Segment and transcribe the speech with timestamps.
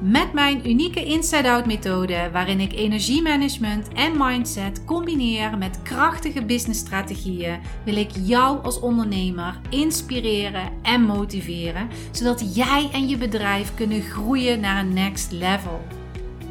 [0.00, 7.96] Met mijn unieke inside-out methode, waarin ik energiemanagement en mindset combineer met krachtige businessstrategieën, wil
[7.96, 14.84] ik jou als ondernemer inspireren en motiveren, zodat jij en je bedrijf kunnen groeien naar
[14.84, 15.80] een next level.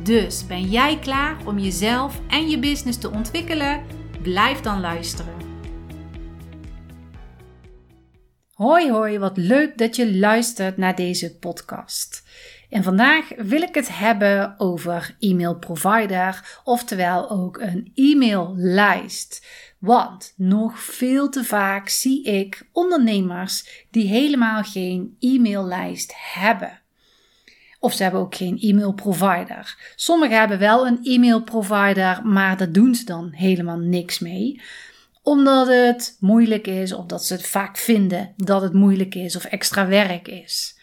[0.03, 3.83] Dus ben jij klaar om jezelf en je business te ontwikkelen?
[4.21, 5.33] Blijf dan luisteren.
[8.53, 12.23] Hoi hoi, wat leuk dat je luistert naar deze podcast.
[12.69, 19.45] En vandaag wil ik het hebben over e-mail provider, oftewel ook een e-maillijst.
[19.79, 26.79] Want nog veel te vaak zie ik ondernemers die helemaal geen e-maillijst hebben.
[27.79, 29.93] Of ze hebben ook geen e-mail provider.
[29.95, 34.61] Sommigen hebben wel een e-mail provider, maar daar doen ze dan helemaal niks mee
[35.25, 39.43] omdat het moeilijk is, of dat ze het vaak vinden dat het moeilijk is of
[39.43, 40.74] extra werk is.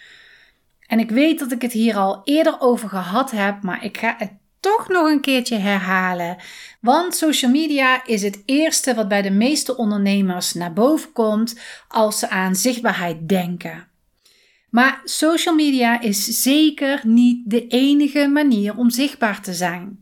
[0.92, 4.14] En ik weet dat ik het hier al eerder over gehad heb, maar ik ga
[4.18, 6.36] het toch nog een keertje herhalen.
[6.80, 12.18] Want social media is het eerste wat bij de meeste ondernemers naar boven komt als
[12.18, 13.88] ze aan zichtbaarheid denken.
[14.70, 20.00] Maar social media is zeker niet de enige manier om zichtbaar te zijn.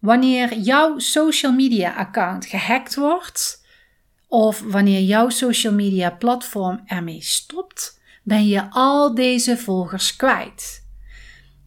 [0.00, 3.66] Wanneer jouw social media account gehackt wordt,
[4.26, 7.97] of wanneer jouw social media platform ermee stopt,
[8.28, 10.86] ben je al deze volgers kwijt.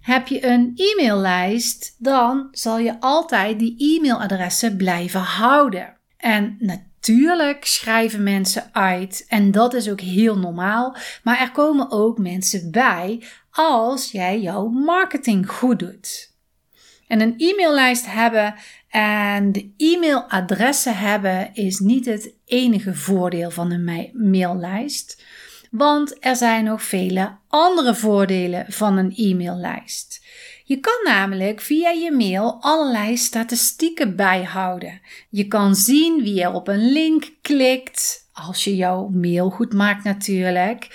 [0.01, 5.97] Heb je een e-maillijst, dan zal je altijd die e-mailadressen blijven houden.
[6.17, 12.17] En natuurlijk schrijven mensen uit en dat is ook heel normaal, maar er komen ook
[12.17, 16.35] mensen bij als jij jouw marketing goed doet.
[17.07, 18.55] En een e-maillijst hebben
[18.89, 25.23] en de e-mailadressen hebben is niet het enige voordeel van een maillijst.
[25.71, 30.25] Want er zijn nog vele andere voordelen van een e-maillijst.
[30.63, 35.01] Je kan namelijk via je mail allerlei statistieken bijhouden.
[35.29, 40.03] Je kan zien wie er op een link klikt, als je jouw mail goed maakt
[40.03, 40.87] natuurlijk.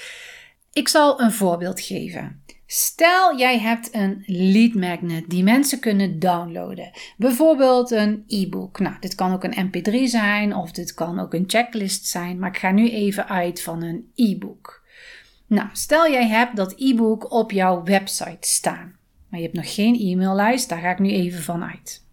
[0.72, 2.42] Ik zal een voorbeeld geven.
[2.66, 6.90] Stel jij hebt een lead magnet die mensen kunnen downloaden.
[7.16, 8.78] Bijvoorbeeld een e-book.
[8.78, 12.50] Nou, dit kan ook een mp3 zijn of dit kan ook een checklist zijn, maar
[12.50, 14.84] ik ga nu even uit van een e-book.
[15.46, 18.96] Nou, stel jij hebt dat e-book op jouw website staan,
[19.28, 22.05] maar je hebt nog geen e-maillijst, daar ga ik nu even van uit.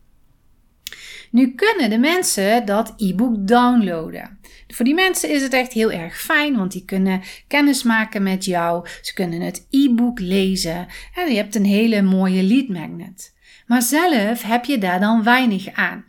[1.33, 4.39] Nu kunnen de mensen dat e-book downloaden.
[4.67, 8.45] Voor die mensen is het echt heel erg fijn, want die kunnen kennis maken met
[8.45, 8.87] jou.
[9.01, 13.33] Ze kunnen het e-book lezen en je hebt een hele mooie lead magnet.
[13.67, 16.05] Maar zelf heb je daar dan weinig aan.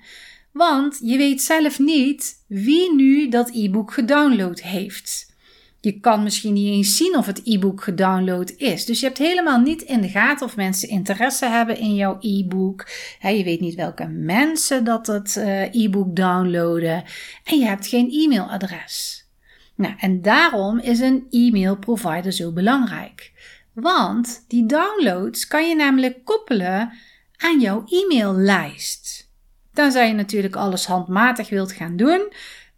[0.52, 5.33] Want je weet zelf niet wie nu dat e-book gedownload heeft.
[5.84, 8.84] Je kan misschien niet eens zien of het e-book gedownload is.
[8.84, 12.88] Dus je hebt helemaal niet in de gaten of mensen interesse hebben in jouw e-book.
[13.20, 17.04] Je weet niet welke mensen dat het eh, e-book downloaden.
[17.44, 19.26] En je hebt geen e-mailadres.
[19.74, 23.32] Nou, en daarom is een e-mail provider zo belangrijk.
[23.72, 26.92] Want die downloads kan je namelijk koppelen
[27.36, 29.30] aan jouw e-maillijst.
[29.72, 32.32] Zou je natuurlijk alles handmatig wilt gaan doen.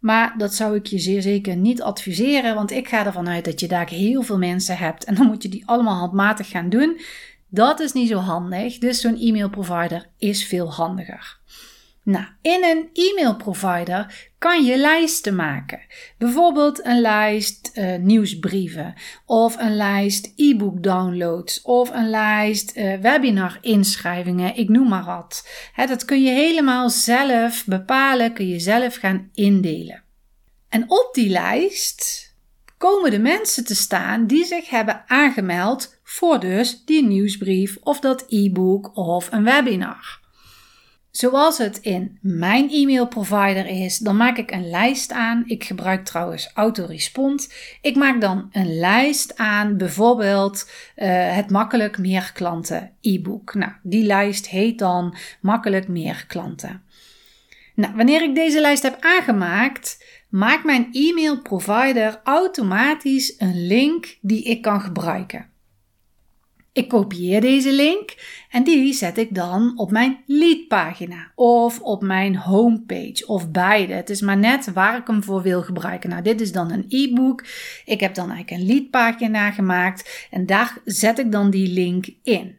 [0.07, 3.59] Maar dat zou ik je zeer zeker niet adviseren, want ik ga ervan uit dat
[3.59, 6.99] je daar heel veel mensen hebt en dan moet je die allemaal handmatig gaan doen.
[7.49, 11.39] Dat is niet zo handig, dus zo'n e-mail provider is veel handiger.
[12.07, 15.79] Nou, in een e-mail provider kan je lijsten maken.
[16.17, 18.93] Bijvoorbeeld een lijst uh, nieuwsbrieven
[19.25, 25.47] of een lijst e-book downloads of een lijst uh, webinar inschrijvingen, ik noem maar wat.
[25.75, 30.03] dat kun je helemaal zelf bepalen, kun je zelf gaan indelen.
[30.69, 32.33] En op die lijst
[32.77, 38.25] komen de mensen te staan die zich hebben aangemeld voor dus die nieuwsbrief of dat
[38.27, 40.25] e-book of een webinar.
[41.17, 45.43] Zoals het in mijn e-mail provider is, dan maak ik een lijst aan.
[45.45, 47.53] Ik gebruik trouwens Autorespond.
[47.81, 53.53] Ik maak dan een lijst aan, bijvoorbeeld uh, het makkelijk meer klanten e-book.
[53.53, 56.83] Nou, die lijst heet dan makkelijk meer klanten.
[57.75, 64.43] Nou, wanneer ik deze lijst heb aangemaakt, maakt mijn e-mail provider automatisch een link die
[64.43, 65.49] ik kan gebruiken.
[66.77, 68.15] Ik kopieer deze link
[68.51, 73.93] en die zet ik dan op mijn leadpagina of op mijn homepage of beide.
[73.93, 76.09] Het is maar net waar ik hem voor wil gebruiken.
[76.09, 77.45] Nou, dit is dan een e-book.
[77.85, 82.57] Ik heb dan eigenlijk een leadpagina gemaakt en daar zet ik dan die link in.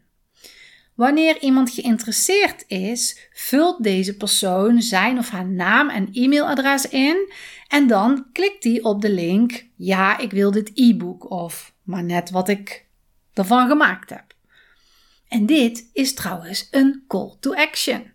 [0.94, 7.32] Wanneer iemand geïnteresseerd is, vult deze persoon zijn of haar naam en e-mailadres in
[7.68, 12.30] en dan klikt hij op de link: Ja, ik wil dit e-book of maar net
[12.30, 12.86] wat ik
[13.38, 14.24] ervan gemaakt heb.
[15.28, 18.10] En dit is trouwens een call to action.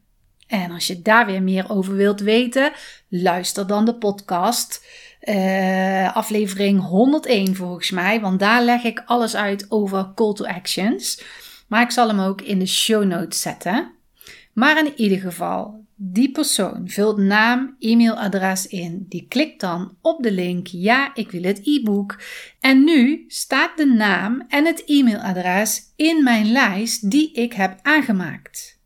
[0.47, 2.71] En als je daar weer meer over wilt weten,
[3.07, 4.85] luister dan de podcast.
[5.21, 11.23] Uh, aflevering 101 volgens mij, want daar leg ik alles uit over call to actions.
[11.67, 13.91] Maar ik zal hem ook in de show notes zetten.
[14.53, 19.05] Maar in ieder geval, die persoon vult naam, e-mailadres in.
[19.09, 22.21] Die klikt dan op de link ja, ik wil het e-book.
[22.59, 28.79] En nu staat de naam en het e-mailadres in mijn lijst die ik heb aangemaakt.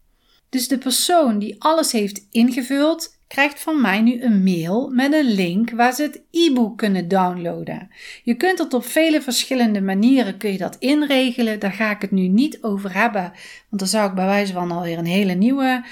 [0.49, 5.31] Dus de persoon die alles heeft ingevuld, krijgt van mij nu een mail met een
[5.31, 7.89] link waar ze het e-book kunnen downloaden.
[8.23, 11.59] Je kunt het op vele verschillende manieren kun je dat inregelen.
[11.59, 13.31] Daar ga ik het nu niet over hebben,
[13.69, 15.83] want dan zou ik bij wijze van alweer een hele nieuwe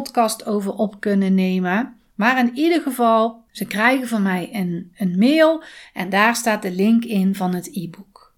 [0.00, 1.96] podcast over op kunnen nemen.
[2.14, 5.62] Maar in ieder geval, ze krijgen van mij een, een mail
[5.92, 8.34] en daar staat de link in van het e-book.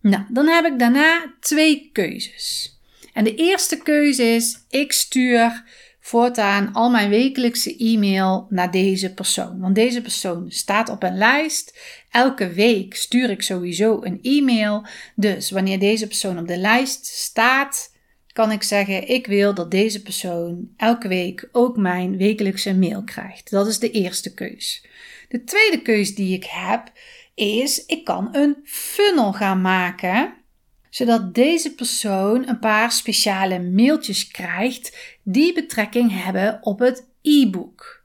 [0.00, 2.78] Nou, dan heb ik daarna twee keuzes.
[3.12, 5.64] En de eerste keuze is: ik stuur
[6.00, 9.60] voortaan al mijn wekelijkse e-mail naar deze persoon.
[9.60, 11.78] Want deze persoon staat op een lijst.
[12.10, 14.86] Elke week stuur ik sowieso een e-mail.
[15.14, 17.93] Dus wanneer deze persoon op de lijst staat,
[18.34, 23.50] kan ik zeggen: ik wil dat deze persoon elke week ook mijn wekelijkse mail krijgt.
[23.50, 24.86] Dat is de eerste keus.
[25.28, 26.92] De tweede keus die ik heb
[27.34, 30.34] is: ik kan een funnel gaan maken
[30.94, 38.03] zodat deze persoon een paar speciale mailtjes krijgt die betrekking hebben op het e-book.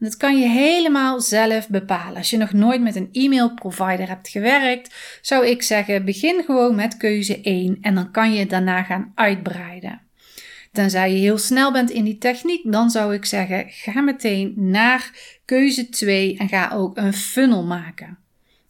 [0.00, 2.16] Dat kan je helemaal zelf bepalen.
[2.16, 6.74] Als je nog nooit met een e-mail provider hebt gewerkt, zou ik zeggen: begin gewoon
[6.74, 10.00] met keuze 1 en dan kan je daarna gaan uitbreiden.
[10.72, 15.10] Tenzij je heel snel bent in die techniek, dan zou ik zeggen: ga meteen naar
[15.44, 18.18] keuze 2 en ga ook een funnel maken.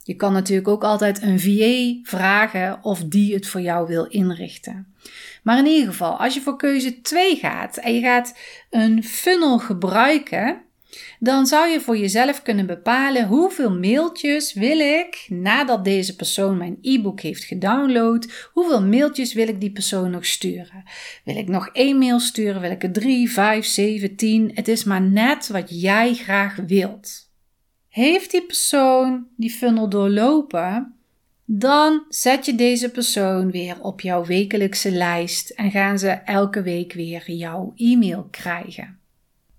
[0.02, 4.94] Je kan natuurlijk ook altijd een VA vragen of die het voor jou wil inrichten.
[5.42, 8.38] Maar in ieder geval, als je voor keuze 2 gaat en je gaat
[8.70, 10.68] een funnel gebruiken,
[11.18, 16.78] dan zou je voor jezelf kunnen bepalen hoeveel mailtjes wil ik, nadat deze persoon mijn
[16.82, 20.82] e-book heeft gedownload, hoeveel mailtjes wil ik die persoon nog sturen?
[21.24, 22.60] Wil ik nog één mail sturen?
[22.60, 24.50] Wil ik er drie, vijf, zeven, tien?
[24.54, 27.28] Het is maar net wat jij graag wilt.
[27.88, 30.94] Heeft die persoon die funnel doorlopen,
[31.44, 36.92] dan zet je deze persoon weer op jouw wekelijkse lijst en gaan ze elke week
[36.92, 38.99] weer jouw e-mail krijgen.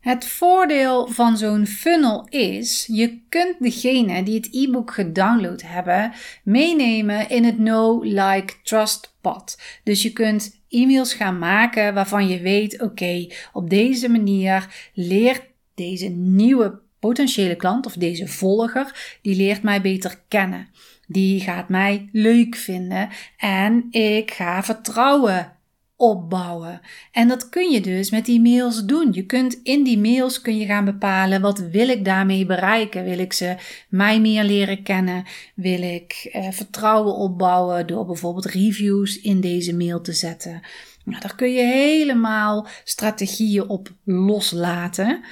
[0.01, 6.11] Het voordeel van zo'n funnel is, je kunt degene die het e-book gedownload hebben
[6.43, 9.61] meenemen in het Know, Like, Trust pad.
[9.83, 15.43] Dus je kunt e-mails gaan maken waarvan je weet, oké, op deze manier leert
[15.75, 20.67] deze nieuwe potentiële klant of deze volger, die leert mij beter kennen.
[21.07, 25.55] Die gaat mij leuk vinden en ik ga vertrouwen
[26.01, 26.81] opbouwen.
[27.11, 29.07] En dat kun je dus met die mails doen.
[29.11, 33.03] Je kunt in die mails kun je gaan bepalen wat wil ik daarmee bereiken?
[33.03, 33.55] Wil ik ze
[33.89, 35.23] mij meer leren kennen?
[35.55, 40.61] Wil ik eh, vertrouwen opbouwen door bijvoorbeeld reviews in deze mail te zetten?
[41.03, 45.23] Nou, daar kun je helemaal strategieën op loslaten.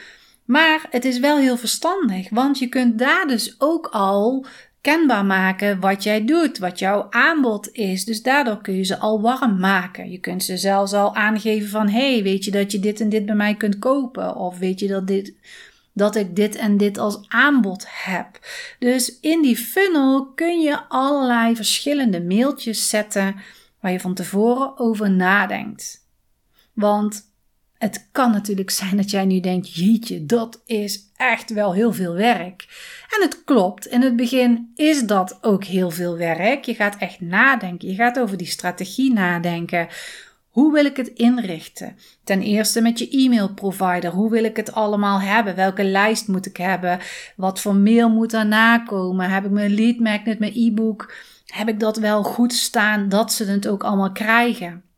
[0.45, 4.45] Maar het is wel heel verstandig, want je kunt daar dus ook al
[4.81, 8.05] kenbaar maken wat jij doet, wat jouw aanbod is.
[8.05, 10.11] Dus daardoor kun je ze al warm maken.
[10.11, 13.25] Je kunt ze zelfs al aangeven van: hey, weet je dat je dit en dit
[13.25, 14.35] bij mij kunt kopen?
[14.35, 15.33] Of weet je dat dit
[15.93, 18.39] dat ik dit en dit als aanbod heb.
[18.79, 23.35] Dus in die funnel kun je allerlei verschillende mailtjes zetten
[23.79, 26.07] waar je van tevoren over nadenkt.
[26.73, 27.31] Want
[27.77, 32.13] het kan natuurlijk zijn dat jij nu denkt: jeetje, dat is echt wel heel veel
[32.13, 32.67] werk.
[33.09, 36.65] En het klopt, in het begin is dat ook heel veel werk.
[36.65, 39.87] Je gaat echt nadenken, je gaat over die strategie nadenken.
[40.49, 41.97] Hoe wil ik het inrichten?
[42.23, 44.11] Ten eerste met je e-mail provider.
[44.11, 45.55] Hoe wil ik het allemaal hebben?
[45.55, 46.99] Welke lijst moet ik hebben?
[47.35, 49.29] Wat voor mail moet daarna komen?
[49.29, 51.13] Heb ik mijn lead magnet, mijn e-book?
[51.45, 54.88] Heb ik dat wel goed staan dat ze het ook allemaal krijgen?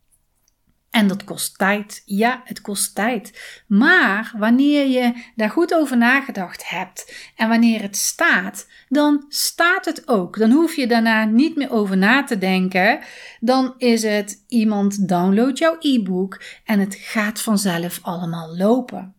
[0.92, 2.02] En dat kost tijd.
[2.04, 3.40] Ja, het kost tijd.
[3.66, 10.08] Maar wanneer je daar goed over nagedacht hebt en wanneer het staat, dan staat het
[10.08, 10.38] ook.
[10.38, 13.00] Dan hoef je daarna niet meer over na te denken.
[13.40, 19.14] Dan is het iemand download jouw e-book en het gaat vanzelf allemaal lopen.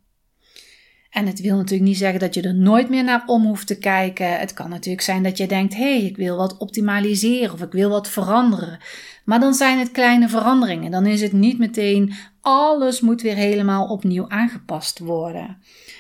[1.13, 3.77] En het wil natuurlijk niet zeggen dat je er nooit meer naar om hoeft te
[3.77, 4.39] kijken.
[4.39, 7.71] Het kan natuurlijk zijn dat je denkt: hé, hey, ik wil wat optimaliseren of ik
[7.71, 8.79] wil wat veranderen.
[9.25, 10.91] Maar dan zijn het kleine veranderingen.
[10.91, 15.57] Dan is het niet meteen alles moet weer helemaal opnieuw aangepast worden.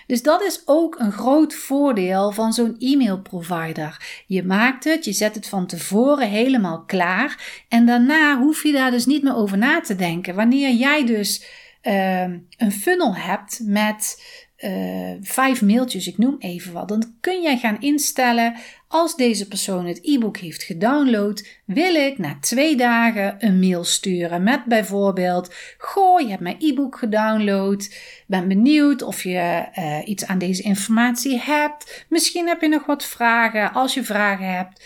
[0.07, 4.23] Dus dat is ook een groot voordeel van zo'n e-mail provider.
[4.27, 8.91] Je maakt het, je zet het van tevoren helemaal klaar en daarna hoef je daar
[8.91, 10.35] dus niet meer over na te denken.
[10.35, 11.45] Wanneer jij dus
[11.83, 12.21] uh,
[12.57, 14.23] een funnel hebt met
[14.63, 18.55] uh, vijf mailtjes, ik noem even wat, dan kun jij gaan instellen
[18.93, 24.43] als deze persoon het e-book heeft gedownload, wil ik na twee dagen een mail sturen
[24.43, 27.95] met bijvoorbeeld: Goh, je hebt mijn e-book gedownload.
[28.27, 32.05] Ben benieuwd of je uh, iets aan deze informatie hebt.
[32.09, 33.73] Misschien heb je nog wat vragen.
[33.73, 34.85] Als je vragen hebt,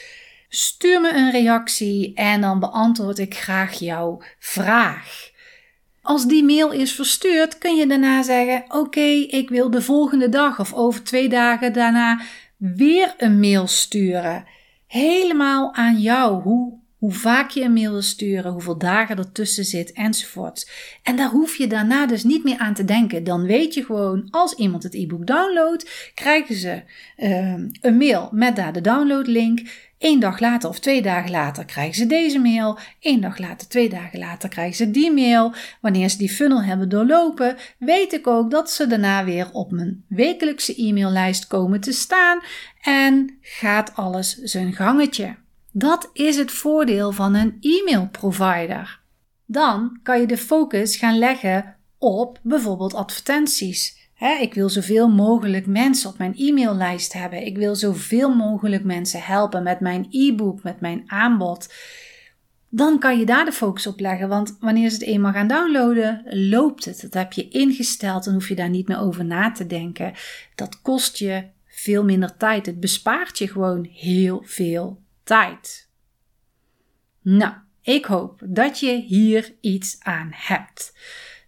[0.49, 5.31] stuur me een reactie en dan beantwoord ik graag jouw vraag.
[6.07, 10.59] Als die mail is verstuurd, kun je daarna zeggen: Oké, ik wil de volgende dag
[10.59, 12.19] of over twee dagen daarna
[12.57, 14.45] weer een mail sturen.
[14.87, 16.41] Helemaal aan jou.
[16.41, 20.71] Hoe, hoe vaak je een mail wil sturen, hoeveel dagen ertussen zit enzovoort.
[21.03, 23.23] En daar hoef je daarna dus niet meer aan te denken.
[23.23, 26.81] Dan weet je gewoon, als iemand het e-book downloadt, krijgen ze
[27.17, 29.61] uh, een mail met daar de downloadlink.
[29.97, 32.77] Eén dag later of twee dagen later krijgen ze deze mail.
[33.01, 35.53] Eén dag later, twee dagen later krijgen ze die mail.
[35.81, 40.03] Wanneer ze die funnel hebben doorlopen, weet ik ook dat ze daarna weer op mijn
[40.07, 42.39] wekelijkse e-maillijst komen te staan
[42.81, 45.35] en gaat alles zijn gangetje.
[45.79, 48.99] Dat is het voordeel van een e-mail provider.
[49.45, 56.09] Dan kan je de focus gaan leggen op bijvoorbeeld advertenties ik wil zoveel mogelijk mensen
[56.09, 57.45] op mijn e-maillijst hebben.
[57.45, 61.73] Ik wil zoveel mogelijk mensen helpen met mijn e-book, met mijn aanbod.
[62.69, 66.23] Dan kan je daar de focus op leggen, want wanneer ze het eenmaal gaan downloaden,
[66.29, 67.01] loopt het.
[67.01, 70.13] Dat heb je ingesteld, dan hoef je daar niet meer over na te denken.
[70.55, 72.65] Dat kost je veel minder tijd.
[72.65, 75.89] Het bespaart je gewoon heel veel tijd.
[77.21, 80.97] Nou, ik hoop dat je hier iets aan hebt.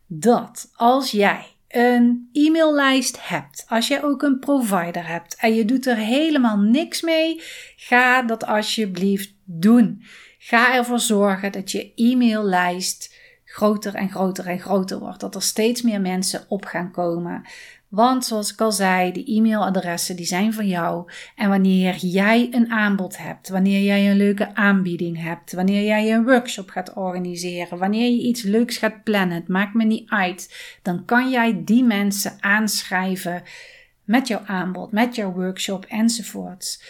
[0.08, 5.86] Dat als jij een e-maillijst hebt, als je ook een provider hebt en je doet
[5.86, 7.42] er helemaal niks mee,
[7.76, 10.04] ga dat alsjeblieft doen.
[10.38, 15.20] Ga ervoor zorgen dat je e-maillijst groter en groter en groter wordt.
[15.20, 17.46] Dat er steeds meer mensen op gaan komen.
[17.90, 21.12] Want zoals ik al zei, de e-mailadressen die zijn van jou.
[21.36, 26.24] En wanneer jij een aanbod hebt, wanneer jij een leuke aanbieding hebt, wanneer jij een
[26.24, 31.06] workshop gaat organiseren, wanneer je iets leuks gaat plannen, het maakt me niet uit, dan
[31.06, 33.44] kan jij die mensen aanschrijven
[34.04, 36.84] met jouw aanbod, met jouw workshop enzovoorts.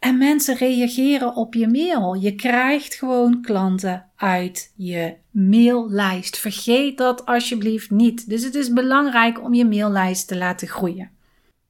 [0.00, 2.14] En mensen reageren op je mail.
[2.14, 6.38] Je krijgt gewoon klanten uit je maillijst.
[6.38, 8.28] Vergeet dat alsjeblieft niet.
[8.28, 11.10] Dus het is belangrijk om je maillijst te laten groeien.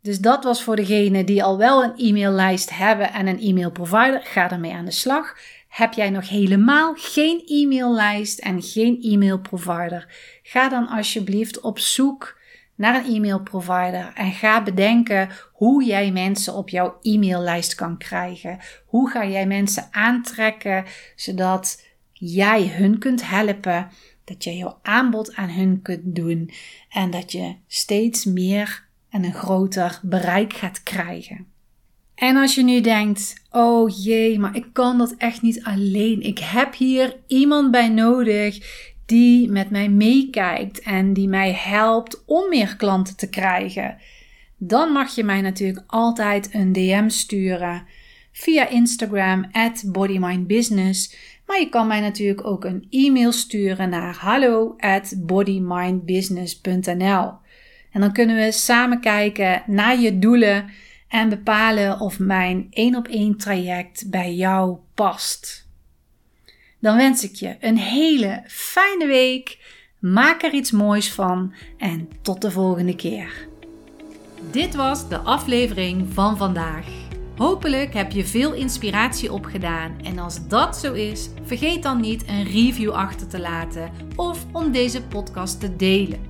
[0.03, 4.21] Dus dat was voor degenen die al wel een e-maillijst hebben en een e-mail provider.
[4.25, 5.37] Ga ermee aan de slag.
[5.69, 10.07] Heb jij nog helemaal geen e-maillijst en geen e-mail provider?
[10.43, 12.39] Ga dan alsjeblieft op zoek
[12.81, 18.59] naar een e-mail provider en ga bedenken hoe jij mensen op jouw e-maillijst kan krijgen.
[18.87, 20.85] Hoe ga jij mensen aantrekken
[21.17, 23.89] zodat jij hun kunt helpen,
[24.25, 26.51] dat je jouw aanbod aan hun kunt doen
[26.89, 31.47] en dat je steeds meer en een groter bereik gaat krijgen.
[32.15, 36.21] En als je nu denkt: oh jee, maar ik kan dat echt niet alleen.
[36.21, 42.49] Ik heb hier iemand bij nodig die met mij meekijkt en die mij helpt om
[42.49, 43.97] meer klanten te krijgen.
[44.57, 47.83] Dan mag je mij natuurlijk altijd een DM sturen
[48.33, 51.17] via Instagram at bodymindbusiness.
[51.47, 57.33] Maar je kan mij natuurlijk ook een e-mail sturen naar hallo at bodymindbusiness.nl.
[57.93, 60.71] En dan kunnen we samen kijken naar je doelen
[61.09, 65.69] en bepalen of mijn één op één traject bij jou past.
[66.81, 69.59] Dan wens ik je een hele fijne week.
[69.99, 73.49] Maak er iets moois van en tot de volgende keer.
[74.51, 76.87] Dit was de aflevering van vandaag.
[77.37, 82.45] Hopelijk heb je veel inspiratie opgedaan en als dat zo is, vergeet dan niet een
[82.45, 86.21] review achter te laten of om deze podcast te delen.